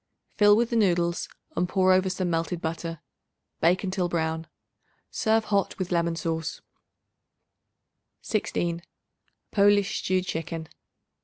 [0.35, 3.01] Fill with the noodles and pour over some melted butter.
[3.59, 4.47] Bake until brown.
[5.11, 6.59] Serve hot with lemon sauce.
[8.23, 8.81] 16.
[9.51, 10.67] Polish Stewed Chicken.